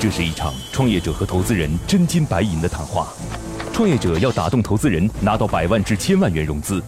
[0.00, 3.08] 这是一场创业者和投资人真金白银的谈话。
[3.70, 6.80] 创业者要打动投资人，拿到百万至千万元融资；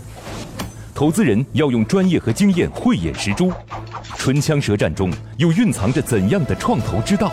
[0.94, 3.52] 投资人要用专业和经验慧眼识珠。
[4.16, 7.30] 唇枪舌战中，又蕴藏着怎样的创投之道？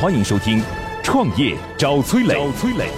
[0.00, 0.60] 欢迎收听
[1.02, 2.34] 《创业找崔磊》。
[2.36, 2.88] 找崔磊。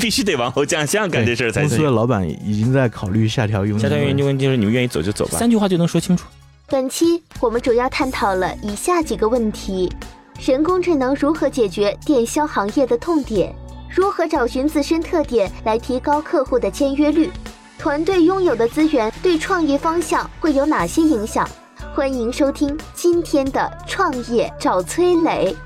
[0.00, 1.68] 必须得往后降相干这事儿才行。
[1.68, 3.86] 公司的老板已经在考虑下调佣金。
[3.86, 6.24] 下调佣金问题就是你们愿意走就走吧，三句话就能说清楚。
[6.70, 9.92] 本期我们主要探讨了以下几个问题：
[10.38, 13.52] 人工智能如何解决电销行业的痛点？
[13.92, 17.28] 如何找寻自身特点来提高客户的签约率？
[17.76, 21.44] 团队拥有的资源对创业方向会有哪些影响？
[21.92, 25.56] 欢迎收听今天的创业找崔磊。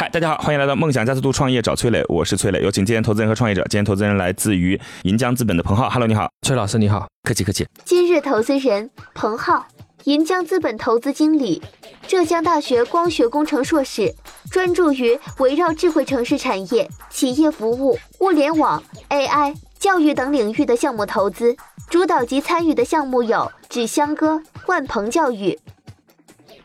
[0.00, 3.62] 嗨，大家好，欢迎来到梦想加速度创业找崔磊，我是崔磊，有请今天投资人和创业者。
[3.62, 7.66] 今天投资人来自于银江资本的彭浩，Hello，你好，崔老师你好，客气客气。
[7.84, 9.66] 今日投资人彭浩，
[10.04, 11.60] 银江资本投资经理，
[12.06, 14.14] 浙江大学光学工程硕士，
[14.52, 21.56] 专注于围绕智慧城市产业、企业服务、物联网、AI、教育等领域的项目投资，
[21.90, 25.58] 主导及参与的项目有纸箱哥、万鹏教育。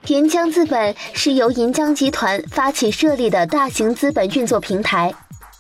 [0.07, 5.13] 银江资本是由银江集团发起设立的大型资本运作平台，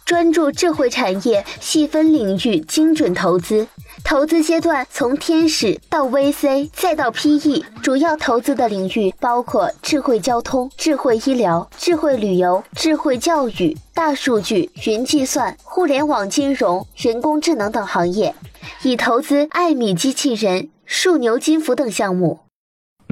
[0.03, 3.65] 专注智慧产业细分领域精准投资。
[4.03, 18.35] 投资阶段从天使到 VC 再到 PE，主要投资的领域包括智慧交通、智慧医疗、智慧旅游、智慧教育、大数据、云计算、互联网金融、人工智能等行业，
[18.81, 22.39] 已投资艾米机器人、数牛金服等项目。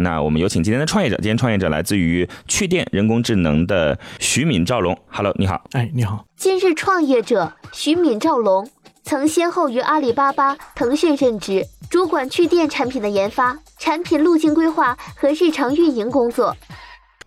[0.01, 6.25] 那我们有请今天的创业者，今天创业者来自于趣电人工智能的徐敏赵龙，Hello，你好，哎，你好。
[6.35, 8.69] 今日创业者徐敏赵龙
[9.03, 16.55] 曾先后于阿里巴巴、腾讯任职，主管趣电产品的研发、产品路径规划和日常运营工作。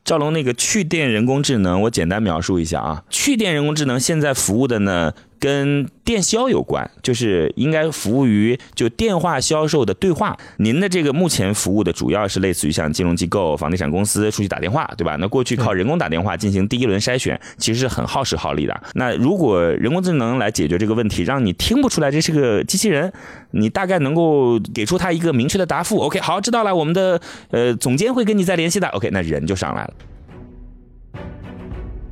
[0.05, 5.12] 赵龙，那个趣电人工智能，我简单描述一下啊，趣电人工智能现在服务的呢？
[5.44, 10.34] 跟电销有关，就是应该服务于就电话销售的对话。
[10.56, 15.16] 您的这个目前服务的主要是类似于像金融机构、房地产公司出去打电话，对吧？
[15.21, 18.83] 那过去靠人工打电话进行第一轮筛选，其实是很耗时耗力的。
[18.94, 23.12] 那如果人工智能来解决这个问题，让你听不出来这是个机器人，
[23.50, 25.99] 你大概能够给出他一个明确的答复。
[25.99, 28.88] OK，好，知道了，我们的呃总监会跟你再联系的。
[28.88, 29.93] OK，那人就上来了。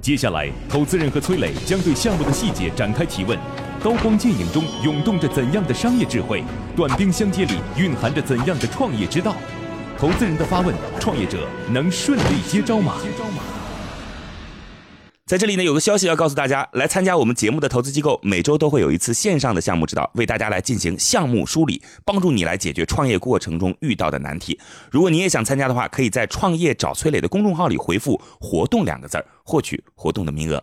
[0.02, 3.38] 接下来，投资人和崔磊将对项目的细节展开提问。
[3.84, 6.42] 刀光剑影中涌动着怎样的商业智慧？
[6.74, 9.36] 短兵相接里蕴含着怎样的创业之道？
[9.96, 12.96] 投资人的发问，创业者能顺利接招吗？
[13.00, 13.42] 接招吗
[15.32, 24.60] 在这里呢，有个消息要告诉大家：来参加我们节目的投资机构，每周都会有一次线上的项目指导，为大家来进行项目梳理，帮助你来解决创业过程中遇到的难题。
[24.90, 30.62] 如果你也想参加的话，可以在“创业找崔磊”的公众号里回复“活动”两个字儿，获取活动的名额。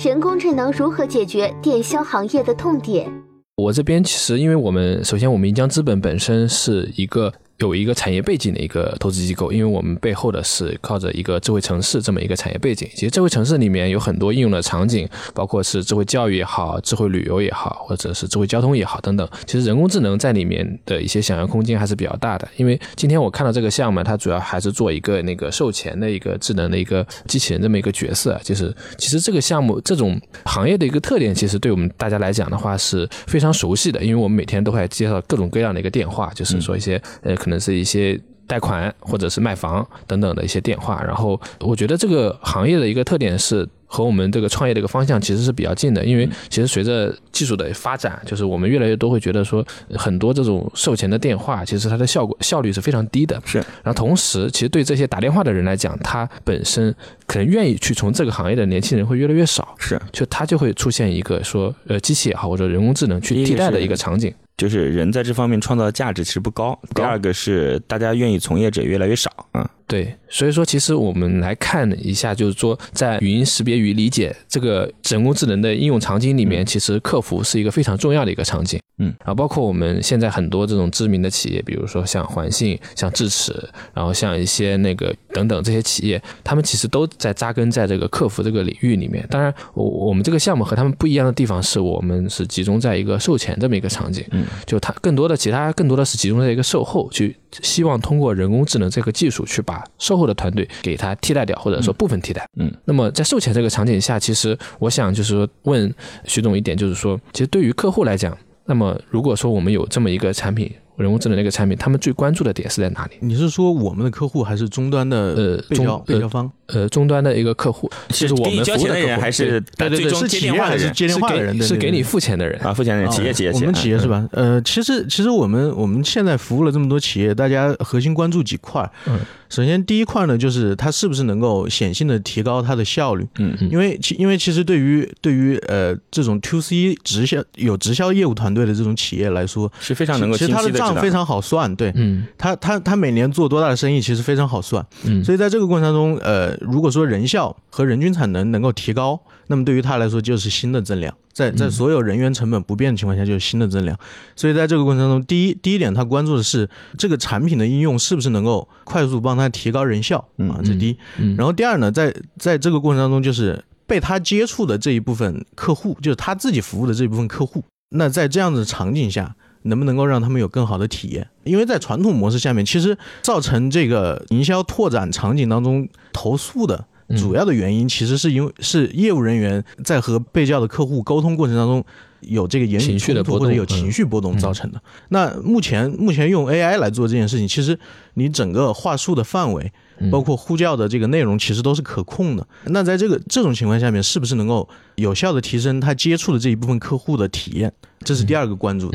[0.00, 3.10] 人工智能如何解决电销行业的痛点？
[3.56, 7.34] 我这边其实，因为我们首先我们盈江资本本身是一个。
[7.58, 12.88] 有一个产业背景的一个投资机构，因为我们背后的是靠着一个智慧城市这么一个产业背景。
[12.94, 19.28] 其实智慧城市里面有很多应用的场景，包括是智慧教育也好，智慧旅游也好，或者是智慧交通也好等等。
[19.46, 22.48] 其实人工智能在里面的一些想象空间还是比较大的。
[22.56, 28.36] 因为今天我看到这个项目，它主要还是做一个那个售前的一个智能的一个机器人这么一个角色。
[28.42, 37.32] 就是其实这个项目这种行业的一个特点，其实对我们大家来讲的话是非常熟悉的，因为我们每天都会接到各种各样的一个电话，就是说一些呃。
[37.44, 49.62] 可能是一些贷款或者是卖房等等的一些电话，然后我觉得这个行业的一个特点是和我们这个创业的一个方向其实是比较近的，因为其实随着技术的发展，就是我们越来越多会觉得说
[49.94, 53.40] 很多这种售前的电话，其实它的效果效率是非常低的。
[53.44, 56.94] 是，然后同时，其实对这些打电话的人来讲，他本身
[57.26, 59.74] 可能愿意去从这个行业的年轻人会越来越少。
[59.78, 64.32] 是，就他就会出现一个说呃机器也好或者人工智能去替代的一个场景。
[64.56, 66.78] 就是人在这方面创造的价值其实不高。
[66.94, 69.68] 第二个是大家愿意从业者越来越少啊。
[69.86, 78.80] 对，所以说其实我们来看一下，就是说在语音识别与理解这个人工智能的应用场景里面，其实客服是一个非常重要的一个场景。
[78.98, 83.52] 嗯，啊，包括我们现在很多这种知名的企业，比如说像环信、像智齿，
[83.92, 89.26] 然后像一些那个等等这些企业，他们其实都在扎根在这个客服这个领域里面。
[89.28, 94.24] 当然，我我们这个项目和他们不一样的地方是我们是集中在一个售前这么一个场景。
[94.30, 102.48] 嗯，就它更多的其他更多的是集中在一个售后，去希望通过人工智能这个技术去把售后的团队给它替代掉，或者说部分替代。
[102.56, 108.36] 嗯，那么在售前这个场景下，其实我想就是说问徐总一点，就是说，其实对于客户来讲。
[108.66, 113.16] 那么，如果说我们有这么一个产品，人工智能那个产品，他们最关注的点是在哪里？
[113.20, 116.50] 你是说我们的客户还是终端的呃被交终被交方？
[116.66, 121.58] 呃，终端的一个客户，是就是我们交钱的人，服务的客户还是对对对，最终是企业还是接电话的人是接电话的人？
[121.58, 122.72] 给对对对是给你付钱的人啊？
[122.72, 124.26] 付钱的人，企业企业哦，我们企业是吧？
[124.32, 128.88] 呃，其实其实我们我们现在服务了这么多企业，大家核心关注几块。
[129.06, 129.18] 嗯，
[129.54, 133.24] 首先第一块呢，就是它是不是能够显性的提高它的效率？
[133.38, 141.92] 嗯因为其因为其实对于对于呃这种 to C 直销有直销业务团队的这种企业来说，是非常能够其实它的账非常好算，对。
[141.94, 144.84] 嗯他他他每年做多大的生意，其实非常好算。
[145.04, 153.98] 嗯，所以在这个过程当中，呃，如果说人效和人均产能能够提高，那么对于他来说就是新的增量，在在所有人员成本不变的情况下，就是新的增量。
[154.34, 156.66] 所以在这个过程当中，第一第一点，他关注的是
[156.96, 160.96] 这个产品的应用是不是能够快速帮他提高人效啊，这第一。
[161.18, 169.34] 嗯然后第二呢，在在这个过程当中，就是被他接触的这一部分客户，就是他自己服务的这一部分客户，那在这样的场景下。
[169.66, 171.26] 能不能够让他们有更好的体验？
[171.42, 176.84] 因为在传统模式下面，其实造成这个营销拓展场景当中投诉的嗯
[177.16, 181.84] 主要的原因，其实是因为是业务人员在和被叫的客户沟通过程当中
[182.20, 184.80] 有这个言语情绪的波动冲突或者有情绪波动造成的。
[185.10, 187.78] 那目前目前用 AI 来做这件事情，其实
[188.14, 189.70] 你整个话术的范围，
[190.10, 192.46] 包括呼叫的这个内容，其实都是可控的。
[192.64, 194.66] 那在这个这种情况下面，是不是能够
[194.96, 197.72] 有效的提升他接触的这一部分客户的体验？
[198.02, 198.90] 这是第二个关注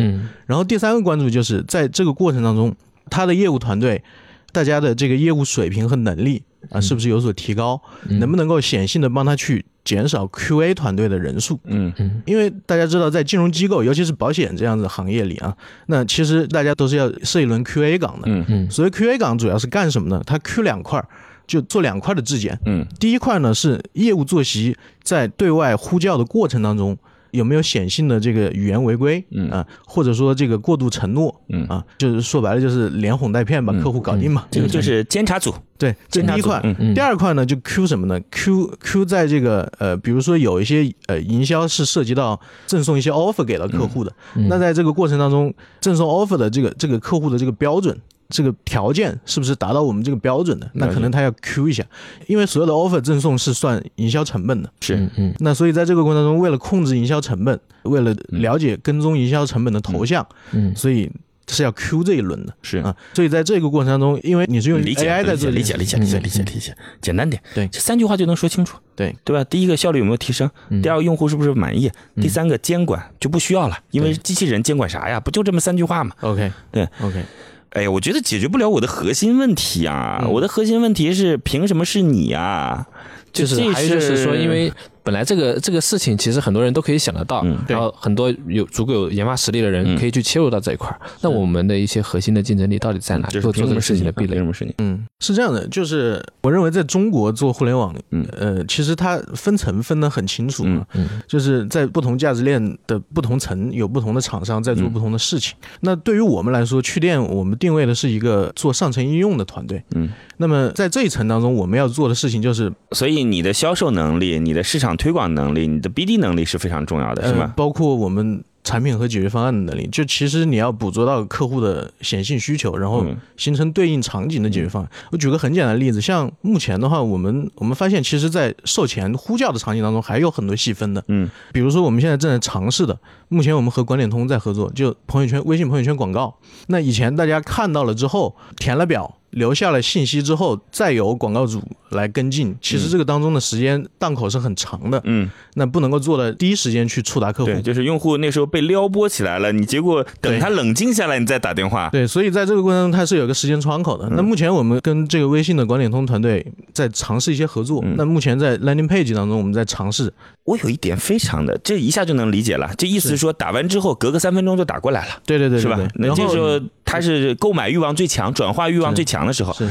[0.46, 2.76] 然后第三个关注就是在这个过程当中，
[3.10, 4.04] 他的业务团队，
[4.52, 7.82] 大家的这个业务水平和能力啊，是不是有所提高？
[8.10, 11.60] 能不能够显性的帮他去减少 QA 团队的人数？
[11.66, 11.94] 嗯
[12.26, 15.56] 因为大家知道，在金融机构，尤其是保险这样子行业里啊，
[15.88, 18.24] 那其实大家都是要设一轮 QA 岗的。
[18.28, 20.22] 嗯嗯所谓 QA 岗主要是干什么呢？
[20.26, 21.08] 它 Q 两块儿，
[21.48, 22.60] 就做两块的质检。
[22.66, 26.98] 嗯第一块呢是业务作息在对外呼叫的过程当中
[27.31, 29.50] 有没有显性的这个语言违规，嗯。
[29.50, 31.66] 啊，或者说这个过度承诺，嗯。
[31.68, 36.62] 啊，就是说白了就是连哄带骗把客户搞定嘛，这个就是监察组，对，第一块。
[36.94, 44.48] 第二块呢，就 Q 什么呢？Q Q 在这个呃，比如说有一些呃营销是涉及到赠送一些 offer 给了客户的，嗯。
[44.50, 48.00] 那在这个过程当中，赠送 offer 的这个这个客户的这个标准。
[48.30, 50.70] 这个条件是不是达到我们这个标准的？
[50.74, 51.84] 那可能他要 Q 一下，
[52.28, 54.72] 因为所有的 offer 赠送是算营销成本的。
[54.81, 61.12] 是嗯嗯那所以在这个过程当中，为了控制营销成本，为了了解跟踪营销成本的头像，嗯所以
[61.48, 62.54] 是要 Q 这一轮的。
[62.62, 69.44] 是啊，所以在这个过程当中，因为你是用 AI 在理解做理解理解理解理解理解，简单点，对这三句话就能说清楚，对对吧？
[69.46, 70.48] 第一个效率有没有提升？
[70.70, 71.92] 嗯第二个用户是不是满意？
[72.22, 75.20] 第三个监管就不需要了，因为机器人监管啥呀？
[75.20, 77.24] 不就这么三句话吗？OK，对，OK，
[77.71, 80.19] 哎呀，我觉得解决不了我的核心问题啊！
[80.24, 82.88] 嗯我的核心问题是凭什么是你啊？
[83.31, 84.74] 就是还是说，因为
[85.10, 91.02] 本来这个这个事情其实很多人都可以想得到，嗯然后很多有足够有研发实力的人嗯可以去切入到这一块儿。
[91.22, 93.34] 那我们的一些核心的竞争力到底在哪里？
[93.34, 94.44] 就是做做这个凭什么事情的壁垒什？
[94.44, 94.74] 么事情？
[94.78, 105.56] 嗯，是这样的，就是我认为在中国做互联网，嗯呃，其实它分层分得很清楚嘛，嗯就是在不同价值链的不同层有不同的厂商在做嗯不同的事情。
[105.80, 109.84] 那对于我们来说，去店我们定位的是一个做上层应用的团队。
[109.96, 110.08] 嗯，
[110.38, 117.48] 那么在这一层当中，我们要做的事情就是，所以你的销售能力、你的市场推广能力、你的 BD 能力是非常重要的，是呃？
[117.56, 119.88] 包括我们产品和解决方案的能力。
[119.88, 124.92] 就其实你要捕捉到客户的显性需求，然后嗯形成对应场景的解决方案。
[125.12, 131.02] 我举个很简单的例子，像目前的话，我们我们发现，其实，在售前呼叫的场景当中，还有很多细分的。
[131.07, 136.35] 嗯比如说，我们现在正在尝试的，目前我们和管点通在合作，就朋友圈、微信朋友圈广告。
[136.68, 139.16] 那以前大家看到了之后，填了表。
[139.31, 142.56] 留下了信息之后，再由广告主来跟进。
[142.62, 147.52] 其实这个当中的时间档口是很长的，嗯，那不能够做的第一时间去触达客户。
[147.52, 151.90] 对，就是用户那时候被撩拨起来了，你结果等他冷静下来，你再打电话。
[151.92, 154.09] 对，所以在这个过程中，它是有个时间窗口的。
[154.12, 157.81] 那目前我们跟这个微信的管理通团队在尝试一些合作。
[157.83, 160.14] 嗯那目前在 landing page 当中，我们在尝试。
[160.45, 162.71] 我有一点非常的，这一下就能理解了。
[162.76, 165.92] 这意思是说，打完之后隔个三分钟就打过来了，对对对是吧对对？
[165.95, 169.54] 那然后这时候他是购买欲望最强、转化欲望最强的时候。
[169.54, 169.68] 是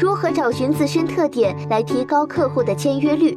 [0.00, 3.36] 如何找寻自身特点来提高客户的签约率？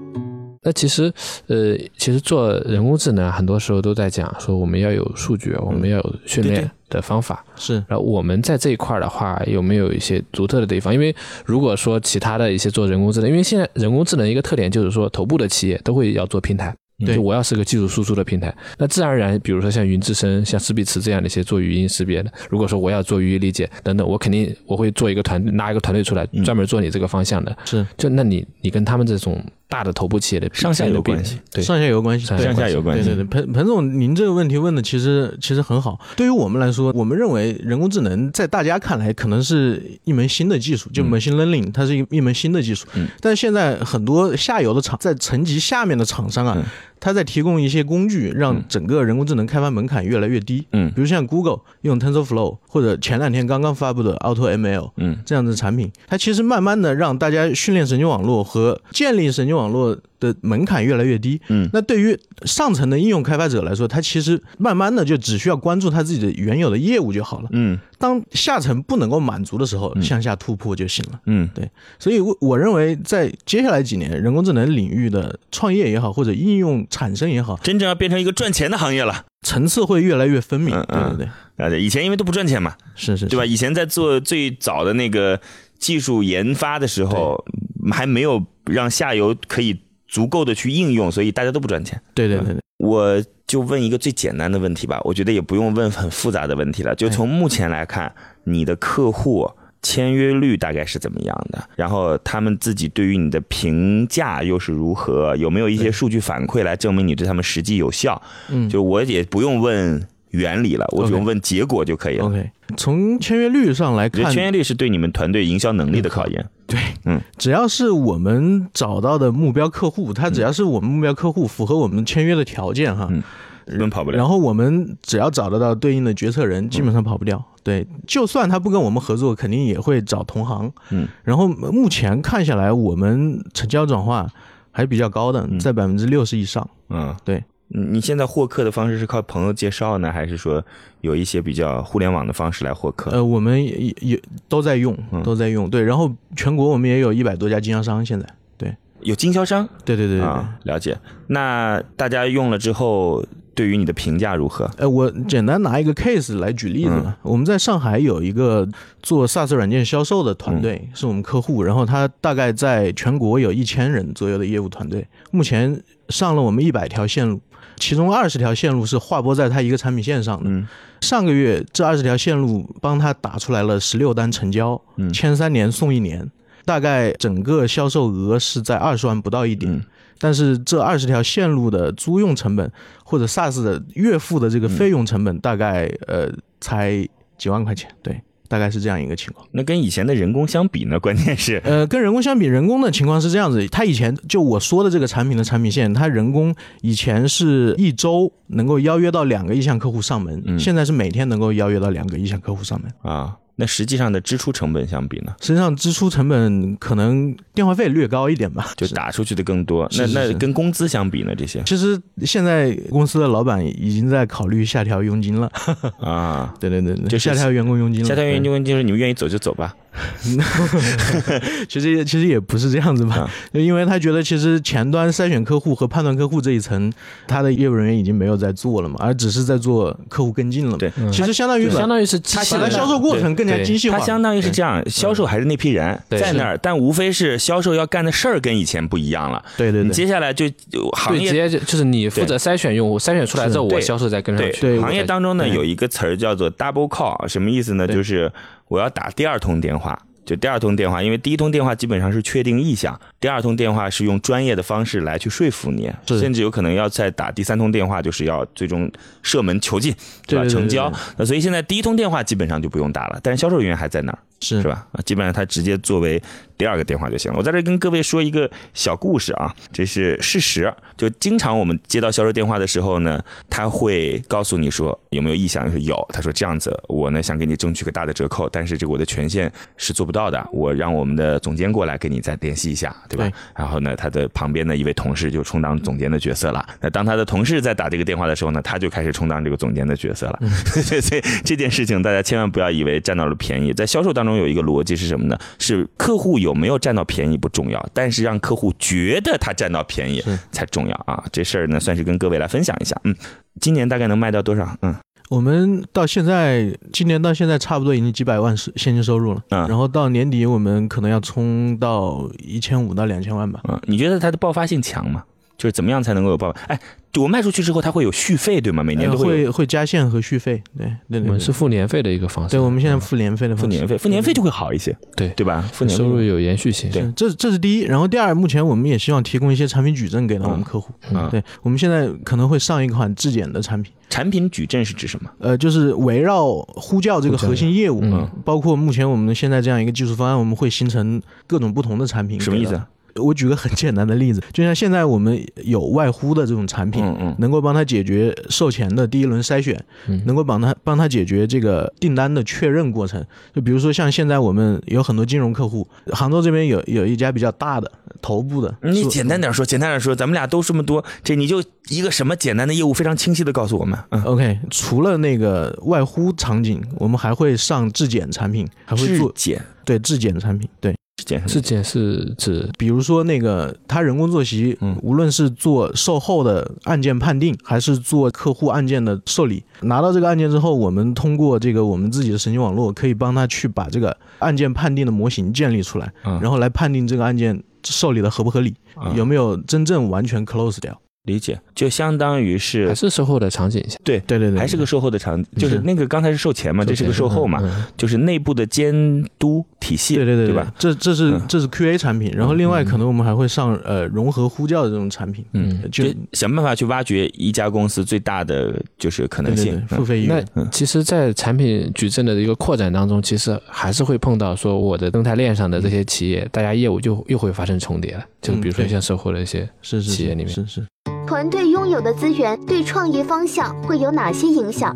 [0.63, 1.13] 那其实，
[1.47, 7.45] 呃，其实做人工智能，很多时候都在讲说我们要有数据，我们要有训练的方法。
[7.55, 10.93] 是然后我们在这一块儿的话，有没有一些独特的地方？
[10.93, 11.15] 因为
[11.45, 16.75] 如果说其他的一些做人工智能，因为现在人工智能一个特点就是说，头部的企业都会要做平台。
[17.05, 17.15] 对。
[17.15, 27.55] 就我要是个技术输出的平台，那自然而然，比如说像云之声、像思比词这样的一些做语音识别的，如果说我要做语音理解等等，我肯定我会做一个团队，拉一个团队出来，专门做你这个方向的。
[27.65, 35.99] 是，就那你你跟他们这种大的头部企业的上下游关系对，上下游关系，上对上下游关系对对对，彭彭总，您这个问题问的其实其实很好。
[36.15, 42.87] 对于我们来说，我们认为人工智能在大家看来可能是一门新的技术，就嗯 machine learning，它是一一门新的技术。
[42.95, 46.63] 嗯但是现在很多下游的厂，在层级下面的厂商啊嗯，
[46.99, 50.65] 它在提供一些工具，让整个人工智能开发门槛越来越低。
[50.71, 50.91] 嗯。
[50.95, 55.17] 比如像 Google 用 TensorFlow，或者前两天刚刚发布的 Auto ML，嗯。
[55.25, 61.39] 这样的产品，它其实慢慢的让大家训练神经网络和建立神经网络的门槛越来越低。
[61.49, 67.49] 嗯那对于上层的应用开发者来说，他其实慢慢的就只需要关注他自己的原有的业务就好了。
[67.51, 71.19] 嗯当下层不能够满足的时候，嗯向下突破就行了。
[71.25, 79.25] 嗯对所以我，我认为在接下来几年，人工智能领域的创业也好，或者应用产生也好，真正要变成一个赚钱的行业了。
[79.41, 80.75] 层次会越来越分明。
[80.75, 83.45] 嗯嗯对对对，啊，对，以前因为都不赚钱嘛，是是，对吧？？
[83.45, 85.39] 以前在做最早的那个
[85.79, 87.43] 技术研发的时候，
[87.91, 92.01] 还没有让下游可以足够的去应用，所以大家都不赚钱。
[92.13, 96.95] 对对对对，我就问一个最简单的问题吧，我觉得也不用问很复杂的问题了。
[96.95, 99.49] 就从目前来看，你的客户
[99.81, 101.69] 签约率大概是怎么样的？
[101.75, 105.35] 然后他们自己对于你的评价又是如何？
[105.37, 108.21] 有没有一些数据反馈来证明你对他们实际有效？
[108.49, 110.05] 嗯，就我也不用问
[110.37, 112.25] 原理了，我只用问结果就可以了。
[112.25, 112.49] OK。
[112.77, 116.45] 从签约率上来看，签约率是对你们团队营销能力的考验。
[116.67, 123.23] 对，嗯只要是我们找到的目标客户，他只要是我们目标客户符合我们签约的条件哈，嗯
[123.65, 124.17] 根本跑不了。
[124.17, 127.43] 然后我们只要找得到对应的决策人，基本上跑不掉。
[127.63, 130.71] 对，就算他不跟我们合作，肯定也会找同行。
[130.89, 134.29] 嗯，然后目前看下来，我们成交转化
[134.71, 136.69] 还比较高的，在百分之六十以上。
[136.89, 137.43] 嗯，对。
[137.69, 140.63] 你你现在获客的方式是靠朋友介绍呢，还是说
[141.01, 143.11] 有一些比较互联网的方式来获客？
[143.11, 145.69] 呃，我们也也也都在用，嗯都在用。
[145.69, 148.25] 对，然后全国我们也有一百多家经销商，现在
[148.57, 148.75] 对。
[149.01, 150.29] 有经销商对对对对
[150.63, 150.97] 了解。
[151.27, 154.69] 那大家用了之后，对于你的评价如何？
[154.77, 157.15] 呃，我简单拿一个 case 来举例子吧。
[157.21, 158.67] 我们在上海有一个
[159.03, 167.39] 做 SaaS 软件销售的团队，是我们客户，然后他大概在全国有一千人左右的业务团队，目前上了我们一百条线路，
[167.77, 170.49] 其中二十条线路是划拨在他一个产品线上的。
[170.49, 170.67] 嗯
[171.01, 176.27] 上个月这二十条线路帮他打出来了十六单成交，嗯签三年送一年，
[176.65, 179.71] 大概整个销售额是在二十万不到一点。
[179.71, 179.81] 嗯
[180.19, 182.71] 但是这二十条线路的租用成本
[183.03, 186.27] 或者 SaaS 的月付的这个费用成本，大概、呃
[186.59, 189.47] 才几万块钱，对，大概是这样一个情况。
[189.51, 190.99] 那跟以前的人工相比呢？
[190.99, 202.91] 关键是，呃，跟人工相比，人工的情况是这样子，它以前就我说的这个产品的产品线，它人工以前是一周能够邀约到两个意向客户上门，嗯现在是每天能够邀约到两个意向客户上门。
[203.01, 209.89] 啊，那实际上的支出成本相比呢，实际上支出成本可能电话费略高一点吧，就打出去的更多。
[209.97, 211.33] 那那跟工资相比呢？
[211.35, 215.51] 这些其实现在公司的老板已经在考虑下调佣金了，
[215.99, 218.07] 啊， 对对对对，就是下调员工佣金了。
[218.07, 219.75] 下调员工佣金就是你们愿意走就走吧。
[221.67, 223.29] 其实也其实也不是这样子吧。
[223.51, 226.91] 因为他觉得其实前端筛选客户和判断客户这一层，
[227.27, 230.77] 他的业务人员已经没有在做了嘛，而只是在做客户跟进了嘛。
[230.77, 232.61] 对，其实相当于相当于是机器人。
[232.61, 233.97] 把它销售过程更加精细化。
[233.97, 239.43] 它相当于是这样，销售还是那批人在那儿，但无非是销售要干的事儿跟以前不一样了。
[239.45, 239.83] 你对对。
[239.83, 244.51] 对接下来就就行业，直业接就就是你负责筛选用户，筛选出来之后，我销售再跟上对。
[244.51, 244.61] 去。
[244.61, 244.79] 对。
[244.79, 247.87] 行业当中呢有一个词儿叫做 double call，什么意思呢？
[247.87, 248.31] 就是
[248.67, 249.97] 我要打第二通电话。
[250.25, 258.91] 就第二通电话，因为第一通电话基本上是确定意向，第二通电话是用专业的方式来去说服你，甚至有可能要再打第三通电话，就是要最终
[259.23, 259.93] 射门求进，
[260.27, 260.45] 对吧？
[260.47, 260.91] 成交。
[261.17, 264.19] 那所以现在第一通电话基本上就不用打了，但是销售人员还在那儿。
[264.39, 264.85] 是是吧？
[264.91, 266.21] 啊，基本上他直接作为
[266.59, 267.39] 第二个电话就行了。
[267.39, 270.71] 我在这跟各位说一个小故事啊，这是事实。
[270.95, 273.19] 就经常我们接到销售电话的时候呢，
[273.49, 276.07] 他会告诉你说有没有意向，说有。
[276.13, 283.29] 他说这样子，我呢想给你争取个大的折扣，但是这个我的权限是做不到的，我让我们的总监过来跟你再联系一下，对吧？
[283.29, 286.65] 对然后呢，他的旁边的一位同事就充当总监的角色了。
[286.81, 290.39] 那当他的同事在打这个电话的时候呢，他就开始充当这个总监的角色了。
[290.81, 295.37] 所以 这件事情大家千万不要以为占到了便宜，在销售当中有一个逻辑是什么呢？
[295.59, 301.23] 是客户有没有占到便宜不重要，但是让客户觉得他占到便宜才重要啊！
[301.31, 302.95] 这事儿呢，算是跟各位来分享一下。
[303.03, 303.15] 嗯，
[303.59, 304.77] 今年大概能卖到多少？
[304.81, 304.95] 嗯
[305.29, 313.59] 我们到现在，今年到现在差不多已经几百万是现金收入了，嗯然后到年底我们可能要冲到一千五到两千万吧。
[313.67, 315.23] 嗯，你觉得它的爆发性强吗？
[315.57, 316.61] 就是怎么样才能够有报表？
[316.67, 316.79] 哎，
[317.17, 318.83] 我卖出去之后，它会有续费，对吗？
[318.83, 322.51] 每年呃都会有会会加线和续费，对对对对我们是付年费的一个方式。
[322.51, 325.67] 对，我们现在付年费的方式付年费，付年费就会好一些，对对吧？
[325.73, 326.91] 付年费收入有延续性。
[326.91, 330.93] 对这这是第一，然后第二，目前我们也希望提供一些产品矩阵给到我们客户。
[331.11, 335.29] 嗯对，我们现在可能会上一款质检的产品，产品矩阵是指什么？
[335.39, 342.39] 呃，就是围绕呼叫这个核心业务，嗯包括目前我们现在这样一个技术方案，我们会形成各种不同的产品。
[342.39, 342.87] 什么意思啊？
[343.17, 353.23] 我举个很简单的例子，就像现在我们有外呼的这种产品，嗯嗯能够帮他解决售前的第一轮筛选，嗯能够帮他帮他解决这个订单的确认过程。
[353.53, 363.97] 就比如说像现在我们有很多金融客户，杭州这边有有一家比较大的头部的，你简单点说，简单点说，咱们俩都这么多，这你就一个什么简单的业务，非常清晰的告诉我们。
[364.11, 370.95] 嗯，OK，除了那个外呼场景，我们还会上质检产品，还会做质检，对质检产品，对，
[371.27, 390.97] 质检是质检是指比如说那个他人工作息，嗯无论是做售后的案件判定，还是做客户案件的受理，拿到这个案件之后，我们通过这个我们自己的神经网络，可以帮他去把这个案件判定的模型建立出来，嗯然后来判定这个案件受理的合不合理，嗯有没有真正完全 close 掉。
[391.27, 397.83] 理解，就相当于是还是售后的场景下，对对对对，还是个售后的场，就是那个刚才是售前嘛，这是个售后嘛，嗯。
[397.95, 400.73] 就是内部的监督体系，对对对对吧？？
[400.79, 401.41] 这这是嗯。
[401.47, 409.79] 这是 QA 产品，然后另外可能我们还会上呃融合呼叫的这种产品，嗯，就就想办法去挖掘一家公司最大的就是可能性。
[409.87, 410.05] 付嗯。
[410.05, 410.45] 费意愿。
[410.53, 418.23] 那其实，在产品矩阵的一个扩展当中，其实还是会碰到说我的生态链上的这些企业，大家业务就又会发生重叠了。
[418.41, 420.49] 就是比如说像售后的一些，是是企业里面。
[420.49, 420.85] 是是
[421.27, 424.95] 团队拥有的资源对创业方向会有哪些影响？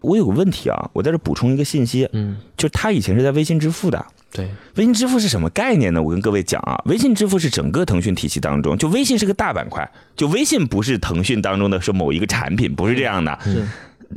[0.00, 4.06] 我有个问题啊，我在这补充一个信息，嗯，就是他以前是在微信支付的。
[4.30, 6.00] 对，微信支付是什么概念呢？
[6.00, 13.66] 我跟各位讲啊，微信支付是整个腾讯体系当中，就微信是个大板块，就微信不是腾讯当中的是某一个产品，不是这样的，是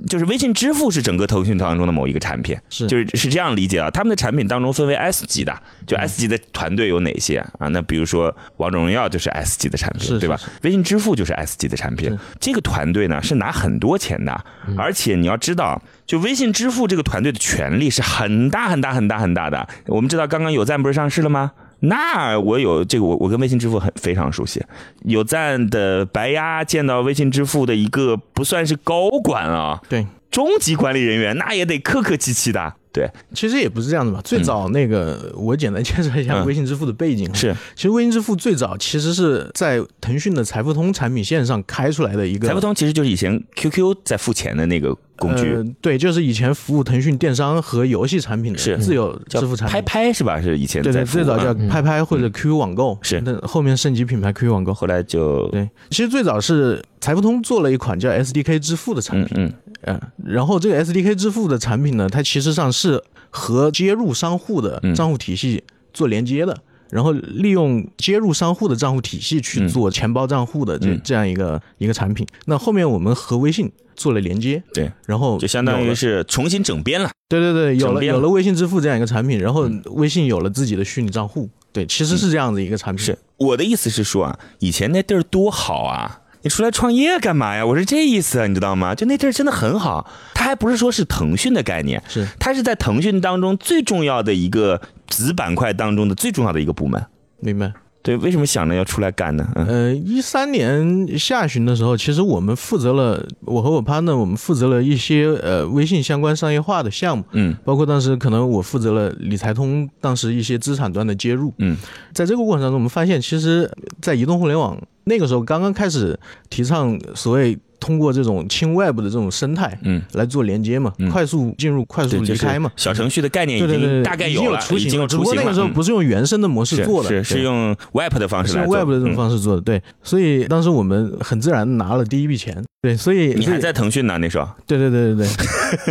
[0.08, 3.90] 就是微信支付是整个腾讯当中的某一个产品，是就是是这样理解啊。
[3.90, 5.56] 他们的产品当中分为 S 级的，
[5.88, 7.68] 就 S 级的团队有哪些啊？
[7.70, 10.40] 那比如说王者荣耀就是 S 级的产品，对吧？
[10.64, 14.46] 微信支付就是 S 级的产品，这个团队呢是拿很多钱的，
[14.78, 19.68] 而且你要知道，就微信支付这个团队的权力是很大很大很大很大的。
[19.88, 21.52] 我们知道刚刚有赞不是上市了吗？
[21.88, 24.64] 那我有这个，我我跟微信支付很非常熟悉。
[25.04, 30.06] 有赞的白鸭见到微信支付的一个不算是高管啊，对。
[30.36, 32.74] 中级管理人员，那也得客客气气的。
[32.92, 34.20] 对，其实也不是这样子吧。
[34.22, 37.34] 最早那个，我简单介绍一下嗯微信支付的背景。
[37.34, 49.74] 是其实微信支付最早其实是在腾讯的财付通产品线上开出来的一个财付通，其实就是以前 QQ 在付钱的那个工具，呃，对，就是以前服务腾讯电商和游戏产品的是自有支付产品。
[49.74, 50.42] 拍拍是吧？
[50.42, 54.74] 是以前对对，最早叫嗯拍拍或者 QQ 网购，是那后面升级品牌 QQ 网购。
[54.74, 59.54] 后来就对，其实最早是财付通做了一款叫 SDK 支付的产品，嗯嗯
[59.86, 66.58] 嗯，然后这个 SDK 支付的产品呢，它其实上是和接入商户的嗯账户体系做连接的。
[66.92, 72.26] 然后利用接入商户的账户体系去做钱包账户的这、嗯这样一个一个产品。
[72.46, 77.10] 那后面我们和微信做了连接，对，然后就相当于是重新整编了。
[77.28, 83.04] 对对对，有了了有了微信支付这样一个产品，然后微信有了自己的虚拟账户，对，其实是这样的一个产品。
[83.04, 86.22] 是我的意思是说啊，以前那地儿多好啊！
[86.46, 87.66] 你出来创业干嘛呀？
[87.66, 88.94] 我是这意思啊，你知道吗？
[88.94, 97.04] 就那地儿真的很好，它还不是说是腾讯的概念，是它是在腾讯当中最重要的一个子板块当中的最重要的一个部门。
[97.40, 97.74] 明白。
[98.06, 99.50] 对，为什么想着要出来干呢？
[99.56, 111.52] 嗯呃，一三年下旬的时候，其实我们负责了，我和我 partner 我们负责了一些呃微信相关商业化的项目，嗯包括当时可能我负责了理财通当时一些资产端的接入。
[111.58, 111.76] 嗯
[112.14, 113.68] 在这个过程当中，我们发现，其实，
[114.00, 116.20] 在移动互联网那个时候刚刚开始
[116.52, 122.72] 提倡所谓通过这种轻 web 的这种生态嗯，来做连接嘛，嗯快速进入、快速离开嘛。
[122.76, 125.24] 小程序的概念已经大概有了，已经有雏形了，只不。
[125.24, 134.18] 过那个时候嗯不是用原生的模式做的，是用 Web 的方式是用 Web 的这种嗯方式做的，对，所以当时我们很自然拿了第一笔钱，对，所以你还在腾讯呢？
[134.20, 135.28] 那时候对对对对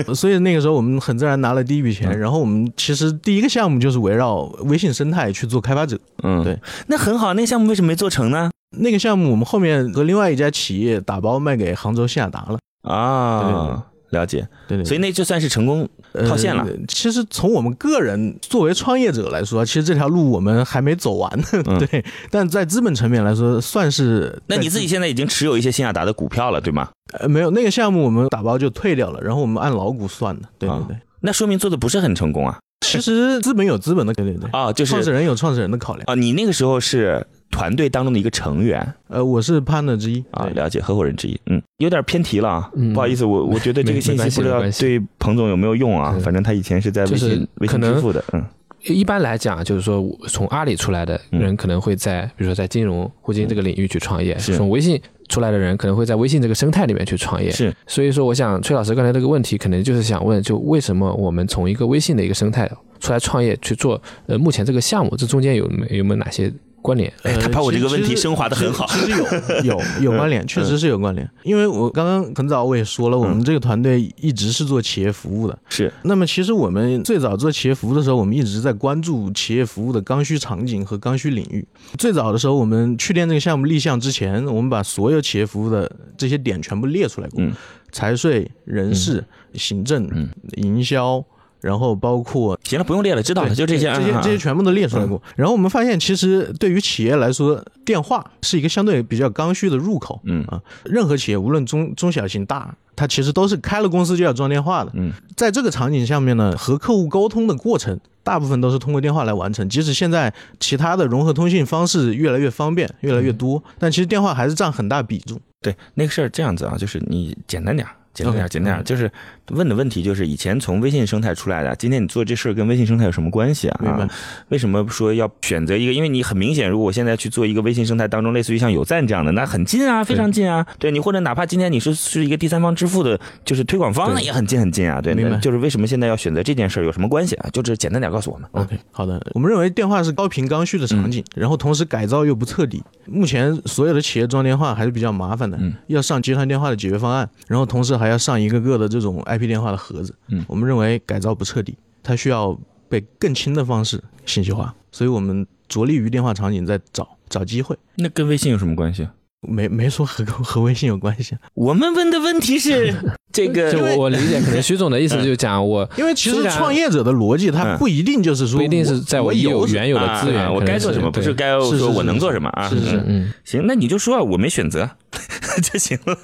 [0.05, 7.35] 对， 所以那个时候我们很自然拿了第一笔钱，嗯然后我们其实第一个项目就是围绕微信生态去做开发者，嗯，对，那很好。
[7.35, 8.51] 那个项目为什么没做成呢？
[8.71, 14.47] 那个项目我们后面和另外一家企业打包卖给杭州西雅达了，啊，了解。
[14.67, 15.89] 对对，所以那就算是成功
[16.29, 16.73] 套现了呃。
[16.89, 26.89] 其实从我们个人作为创业者来说，其实这条路我们还没走完，嗯 对，但在资本层面来说，算是那你自己现在已经持有一些新亚达的股票了，对吗？
[27.19, 30.97] 呃没有那个项目我们打包就退掉了，然后我们按老股算的，对对啊对。
[31.21, 32.59] 那说明做的不是很成功啊！
[32.87, 36.05] 其实资本有资本的，对对对，啊，就是创始人有创始人的考量。
[36.07, 38.85] 啊，你那个时候是团队当中的一个成员。
[39.07, 41.41] 呃，我是 partner 之一啊，了解合伙人之一。
[41.47, 42.93] 嗯，有点偏题了啊，嗯。
[42.93, 46.19] 不好意思，我我觉得这个信息不知道 对彭总有没有用啊？
[46.21, 48.45] 反正他以前是在微就是信微信支付的，嗯。
[48.87, 54.57] 一般来讲，就是说从阿里出来的人可能会在，比如说在金融、互金这个领域去创业；是。
[54.57, 57.51] 从微信出来的人可能会在微信这个生态里面去创业。
[57.51, 57.73] 是。
[57.87, 62.69] 所以说，我想崔老师刚才这个问题，可能就是想问，就为什么我们从一个微信的一个生态
[63.01, 66.53] 出来创业去做，呃，目前这个项目，这中间有没有没有哪些
[66.85, 67.11] 关联？
[67.23, 68.87] 哎，他呃把我这个问题升华的很好。
[68.89, 69.25] 其实有
[69.65, 71.27] 有有 关联，确实是有关联。
[71.43, 75.59] 因为我刚刚很早我也说了，我们这个团队一直是做企业服务的。
[75.71, 81.67] 是那么其实我们最早做企业服务的时候，我们一直在关注企业服务的刚需场景和刚需领域。
[81.97, 87.51] 最早的时候，我们去年这个项目立项之前，我们把所有企业服务的这些点全部列出来过，嗯
[87.93, 91.25] 财税、人事、行政、嗯营销。
[91.65, 95.21] 然后包括行了，不用列了，知道了，就这些，这些啊这些全部都列出来过。
[95.35, 100.21] 然后我们发现，其实对于企业来说，电话是一个相对比较刚需的入口。
[100.25, 104.93] 嗯啊，任何企业无论中中小型大，它其实都是开了公司就要装电话的。
[104.95, 107.99] 嗯，在这个场景下面呢，和客户沟通的过程。
[108.23, 115.39] 大部分都是通过电话来完成，即使现在其他的融合通信方式越来越方便、越来越多，但其实电话还是占很大比重。
[115.61, 119.11] 对，那个事儿这样子啊，就是你简单点儿，简单点简单点就是
[119.51, 123.81] 问的问题就是以前从微信生态出来的，今天你做这事儿跟微信生态有什么关系啊？
[123.83, 124.11] 明白啊
[124.49, 125.93] 为什么说要选择一个？
[125.93, 130.65] 因为你很明显，如果我现在去做一个微信生态当中，类似于像有赞这样的，那很近啊，非常近啊。
[130.79, 135.01] 对你或者哪怕今天你是是一个第三方支付的，就是推广方，那也很近很近啊。
[135.01, 137.49] 对，明白就是为什么现在要选择这件事儿有什么关系啊？
[137.53, 138.49] 就是简单点告诉我们。
[138.53, 139.21] OK，好的。
[139.35, 142.83] 我们认为电话是高频刚需的场景，然后同时改造又不彻底。
[143.07, 150.15] 目前所有的企业装电话还是比较麻烦的，嗯要上集团电话的解决方案，然后同时还要上一个个的这种 IP 电话的盒子。
[150.29, 157.77] 嗯我们认为改造不彻底，它需要被更轻的方式信息化，所以我们着力于电话场景在找找机会。
[157.97, 159.07] 那跟微信有什么关系？
[159.47, 162.95] 没没说和和微信有关系，我们问的问题是
[163.31, 172.71] 这个就我我理解，可能徐总的意思就是 讲我因为其实创业者的逻辑，它嗯不一定就是说不一定是在我有原有的资源，我该做什么，不是该说我能做什么啊？
[172.71, 174.89] 是是是嗯嗯，行，那你就说我没选择
[175.63, 176.17] 就行了。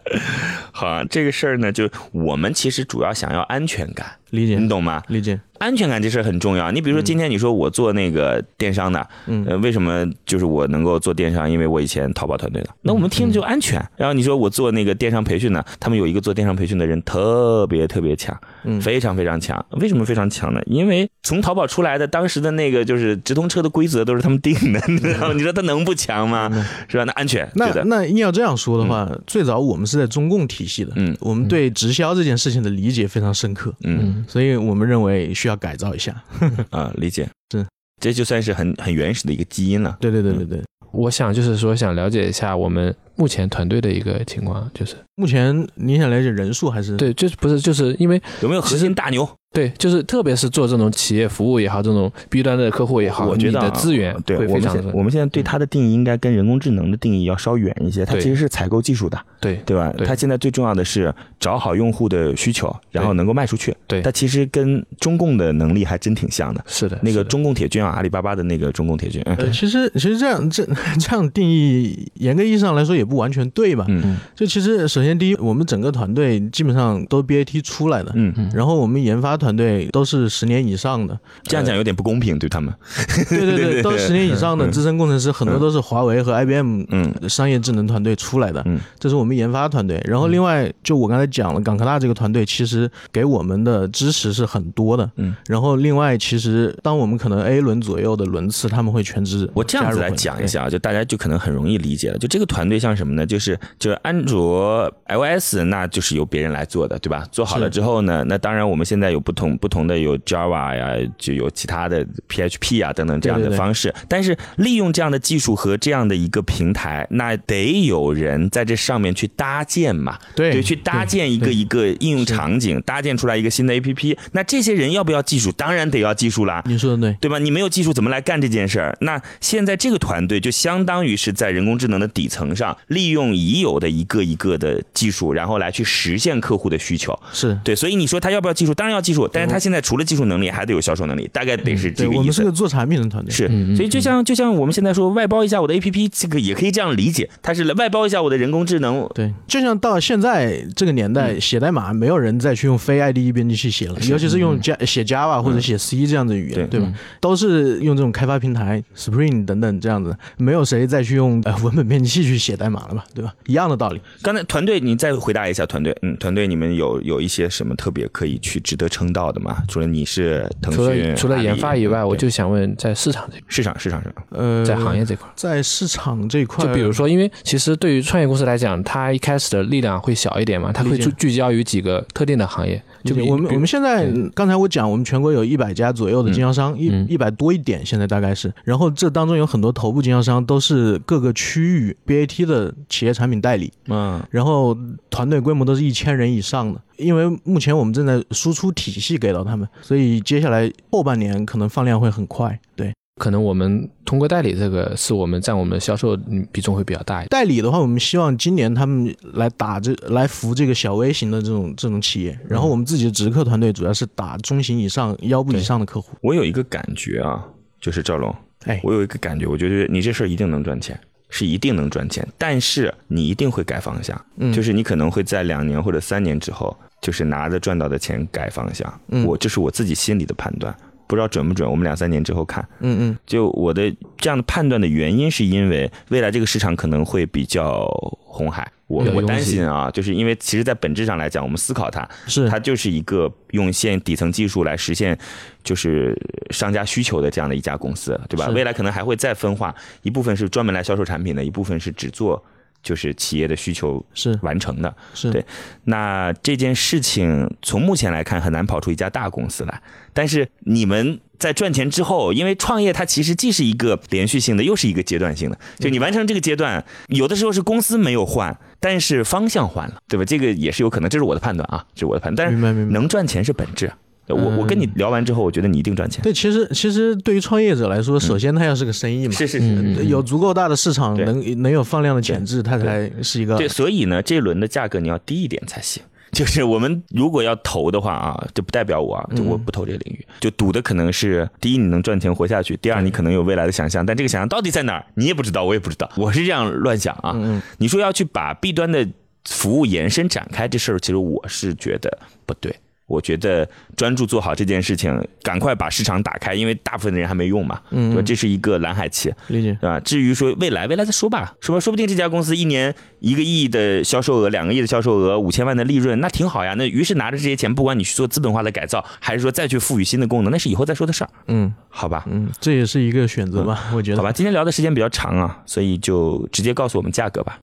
[0.72, 5.02] 好啊，这个事儿呢，就我们其实主要想要安全感，理解你懂吗？
[5.08, 6.70] 理解，安全感这事儿很重要。
[6.70, 11.50] 你比如说今天你说我做那个电商的，嗯呃，为什么就是我能够做电商？
[11.50, 13.82] 因为我以前淘宝团队的，那我们听着就安全。
[13.96, 19.64] 然后你说我做那个电商培训呢，他们有一个做电商培训的人特别特别强，嗯非常非常强。
[19.80, 20.60] 为什么非常强呢？
[20.66, 25.32] 因为从淘宝出来的当时的那个就是直通车的规则都是他们定的，你知道吗？
[25.34, 26.50] 你说他能不强吗？
[26.88, 27.04] 是吧？
[27.04, 27.72] 那安全，那。
[27.86, 31.16] 那硬要这样说的话，最早我们是在中共体系的，嗯。
[31.20, 34.24] 我们对直销这件事情的理解非常深刻，嗯。
[34.28, 36.22] 所以我们认为需要改造一下。
[36.70, 37.28] 啊，理解。
[37.52, 37.64] 是，
[38.02, 39.96] 这就算是很很原始的一个基因了。
[40.00, 40.62] 对对对对对，
[40.92, 46.96] 我想就是说想了解一下我们目前团队的一个情况，就是目前你想了解人数还是？
[46.96, 49.28] 对，就是不是就是因为有没有核心大牛？
[49.54, 58.04] 对，就是特别是做这种企业服务也好，这种 B 端的客户也好，我觉得啊你的资源对我们我们现在对它的定义应该跟人工智能的定义要稍远一些。
[58.04, 59.90] 它其实是采购技术的，对对吧？
[59.96, 63.74] 对它现在最重要的是找好用户的需求，然后能够卖出去。
[63.86, 66.62] 对它其实跟中共的能力还真挺像的。
[66.66, 70.66] 是的，那个中共铁军啊，阿里巴巴的那个中共铁军，嗯呃，其实其实这样这
[71.00, 73.84] 这样定义，严格意义上来说也不完全对吧？
[73.88, 82.72] 嗯就其实首先第一，我们整个团队基本上都 BAT 出来的，嗯嗯，然后我们研发团队都是十年以上的，这样讲有点不公平对他们。
[83.28, 90.02] 对对对， 都是十年以上的嗯资深工程师，很多都是华为和 IBM 嗯商业智能团队出来的，嗯这是我们研发团队。
[90.06, 95.08] 然后另外，就我刚才讲了，港科大这个团队其实给我们的支持是很多的。
[95.16, 99.48] 嗯，然后另外，其实当我们可能 A 轮左右的轮次，他们会全职。
[99.54, 102.18] 我这样子来讲一，下啊，就大家就可能很容易理解了。
[102.18, 103.26] 就这个团队像什么呢？
[103.26, 107.26] 就是就是安卓 iOS，那就是由别人来做的，对吧？
[107.30, 113.94] 做好了之后呢，那当然我们现在有不同不同的有 Java 呀，就有其他的 PHP 啊等等这样的对对对方式。
[114.08, 120.18] 但是利用这样的技术和这样的一个平台，那得有人在这上面去搭建嘛。
[120.34, 124.16] 对对，去搭建一个一个应用场景，搭建出来一个新的 APP。
[124.32, 125.52] 那这些人要不要技术？
[125.52, 126.62] 当然得要技术啦。
[126.66, 127.16] 你说的对。
[127.20, 127.38] 对吧？
[127.38, 128.96] 你没有技术怎么来干这件事儿？
[129.00, 137.16] 那现在这个团队就相当于是在人工智能的底层上利用已有的一个一个的技术，然后来去实现客户的需求。
[137.32, 138.74] 是对，所以你说他要不要技术？
[138.74, 142.56] 当然要技术，但是他现在除了技术能力，还得有销售能力，大概得是这，个意思我们是个。
[142.56, 143.30] 做产品的团队。
[143.30, 143.46] 是
[143.76, 149.06] 所以就像就像我们现在说外包一下我的 APP，这个也可以这样理解，它是外包一下我的人工智能。
[149.14, 156.90] 对，就像到现在这个年代，写代码没有人再去用非 IDE 编辑器写了，尤其是用 J 写 Java 或者写 C 这样的语言，对对吧？
[157.20, 163.34] 都是用这种开发平台 Spring 等等这样子，没有谁再去用呃文本编辑器去写代码了吧，对吧？
[163.46, 164.00] 一样的道理。
[164.22, 169.62] 刚才团队，你再回答一下团队，嗯，团队你们有有一些什么特别可以去值得称道的吗？
[169.68, 175.28] 除了你是腾除讯，了除了研发以外，我就想问，在市场这市场市场上，呃，在行业这块。
[175.34, 182.82] 在市场这块，就比如说，因为其实对于创业公司来讲，它一开始的力量会小一点嘛，它会聚聚焦于几个特定的行业。
[183.06, 188.52] 就比我们我们现在刚才我讲，我们全国有一百家左右的经销商，一嗯一百多一点，现在大概是。
[188.64, 194.76] 然后这当中有很多头部经销商都是各个区域 BAT 的企业产品代理，嗯，然后
[195.08, 196.80] 团队规模都是一千人以上的。
[196.96, 202.58] 因为目前我们正在输出体系给到他们，所以接下来后半年可能放量会很快。
[202.74, 207.28] 对可能我们通过代理这个，是我们占我们的销售嗯比重会比较大一点。
[207.28, 216.14] 代理的话，我们希望今年他们来打这来扶这个小微型的这种这种企业，然后我们自己的直客团队主要是打中型以上、腰部以上的客户。
[216.20, 217.42] 我有一个感觉啊，
[217.80, 220.98] 就是赵龙，哎，我有一个感觉，我觉得你这事儿一定能赚钱，
[221.30, 229.00] 是一定能赚钱，但是你一定会改方向，嗯就是你可能会在两年或者三年之后，就是拿着赚到的钱改方向。
[229.08, 230.76] 嗯我这是我自己心里的判断，
[231.06, 232.66] 不知道准不准，我们两三年之后看。
[232.80, 237.86] 嗯嗯就我的这样的判断的原因，是因为未来这个市场可能会比较
[238.24, 238.70] 红海。
[238.88, 245.18] 我我担心啊，就是因为其实，在本质上来讲，我们思考它，是它就是一个用现底层技术来实现
[245.64, 246.16] 就是
[246.50, 248.46] 商家需求的这样的一家公司，对吧？
[248.54, 252.40] 未来可能还会再分化，一部分是专门来销售产品的，一部分是只做
[252.82, 254.94] 就是企业的需求是完成的。
[255.14, 255.44] 是，对
[255.84, 265.58] 那这件事情从目前来看很难跑出一家大公司来，但是你们在赚钱之后，因为创业它其实既是一个连续性的，又是一个阶段性的。
[265.78, 270.24] 就你完成这个阶段，有的时候是公司没有换，但是方向换了，对吧？
[270.24, 272.48] 这个也是有可能，这是我的判断啊，这是我的判断。
[272.48, 272.86] 但是。
[272.86, 273.92] 能赚钱是本质。
[274.34, 276.22] 我我跟你聊完之后，我觉得你一定赚钱。
[276.22, 286.02] 对，其实其实对于创业者来说，首先他要是个生意嘛，是是嗯是，有足够大的市场，能能有放量的潜质，它才是一个对，所以呢，这一轮的价格你要低一点才行。
[286.32, 297.32] 就是我们如果要投的话啊，这不代表我啊，就我不投这个领域，就赌的可能是第一你能赚钱活下去，第二你可能有未来的想象，但这个想象到底在哪儿，你也不知道，我也不知道，我是这样乱想啊。
[297.36, 299.06] 嗯你说要去把 B 端的
[299.44, 302.74] 服务延伸展开这事儿，其实我是觉得不对。
[303.06, 308.22] 我觉得专注做好这件事情，赶快把市场打开，因为大部分的人还没用嘛，嗯对吧？
[308.26, 309.76] 这是一个蓝海期，理解。
[309.80, 310.00] 对吧？
[310.00, 311.80] 至于说未来，未来再说吧，说吧？
[311.80, 316.74] 说不定这家公司一年一个亿的销售额，两个亿的销售额，五千万的利润，那挺好呀。
[316.76, 322.24] 那于是拿着这些钱，不管你去做资本化的改造，还是说再去赋予新的功能，那是以后再说的事儿，嗯好吧？
[322.28, 324.16] 嗯，这也是一个选择吧，我觉得。
[324.16, 327.58] 好吧，今天聊的时间比较长啊，所以就直接告诉我们价格吧。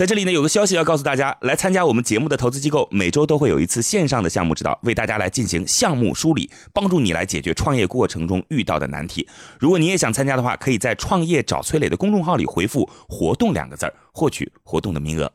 [0.00, 9.28] 在这里呢，有个消息要告诉大家，来参加我们节目的投资机构，每周都会有一次线上的项目指导，为大家来进行项目梳理，帮助你来解决创业过程中遇到的难题。
[9.58, 15.30] 如果你也想参加的话，可以在“创业找崔磊”的公众号里回复“活动”两个字儿，获取活动的名额。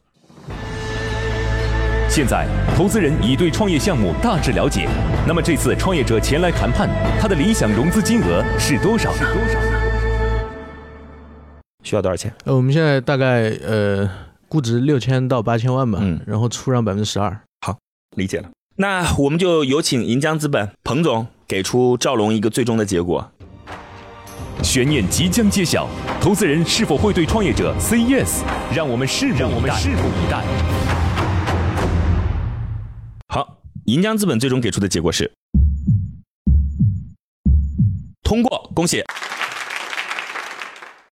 [2.09, 4.89] 现在，投资人已对创业项目大致了解。
[5.27, 6.89] 那么这次创业者前来谈判，
[7.21, 9.13] 他的理想融资金额是多少？
[9.13, 9.59] 是多少？
[11.83, 12.33] 需要多少钱？
[12.45, 14.09] 呃，我们现在大概呃
[14.47, 17.41] 估值六千到八千万吧，嗯然后出让百分之十二。
[17.61, 17.77] 好
[18.15, 18.49] 理解了。
[18.77, 23.31] 那我们就有请银江资本彭总给出赵龙一个最终的结果。
[24.63, 25.87] 悬念即将揭晓，
[26.21, 28.41] 投资人是否会对创业者 say yes？
[28.73, 30.43] 让我们拭目让我们拭目以待。
[33.27, 35.31] 好，银江资本最终给出的结果是
[38.23, 39.03] 通过，恭喜。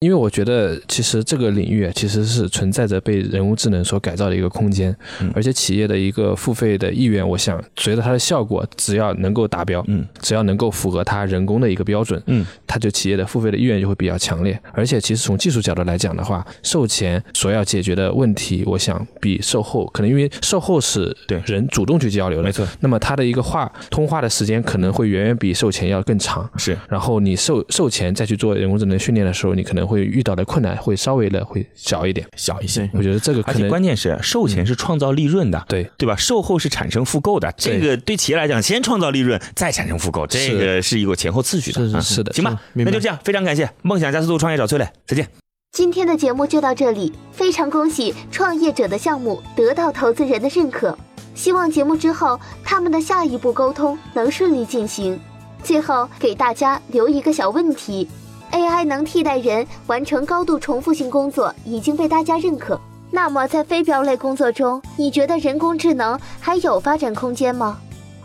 [0.03, 5.31] 因为我觉得，其实这个领域啊其实是存在着被人工智能所改造的一个空间，嗯。
[5.33, 14.59] 而且企业的一个付费的意愿，我想随着它的效果，只要能够达标，嗯，只要能够符合它人工的一个标准，嗯，它就企业的付费的意愿就会比较强烈。
[14.73, 21.41] 而且，其实从技术角度来讲的话，售前所要解决的问题，我想比售后可能因为售后是对。
[21.45, 26.49] 人主动去交流的，没错，那么它的一个话通话的时间可能会远远比售前要更长。
[26.57, 26.75] 是。
[26.89, 32.25] 然后你售售前再去做人工智能训练的时候，你可能会遇到的困难会稍微的会小一点。
[32.35, 32.89] 小一些。
[32.93, 36.15] 我觉得这个而且可能关键是售前是创造利润的，对对吧？
[36.15, 41.81] 售后是产生复购的，这个对企业来讲，先创造利润，再产生复购，这个是一个前后次序的。
[41.81, 45.27] 是是啊是的行吧那就这样，非常感谢梦想加速度创业找崔磊，再见。
[45.71, 50.95] 今天的节目就到这里，非常恭喜创业者的项目得到投资人的认可，
[51.33, 55.19] 希望节目之后他们的下一步沟通能顺利进行。
[55.63, 58.07] 最后给大家留一个小问题
[58.53, 62.79] ：AI 能替代人完成高度重复性工作已经被大家认可，
[63.11, 67.79] 那么在非标类工作中，你觉得人工智能还有发展空间吗？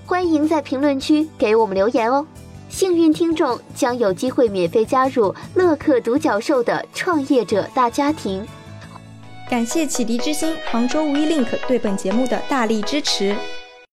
[0.07, 2.25] 欢迎在评论区给我们留言哦。
[2.69, 8.47] 幸运听众将有机会免费加入乐客独角兽的创业者大家庭。
[9.49, 13.35] 感谢启迪之星、杭州无一 link 对本节目的大力支持。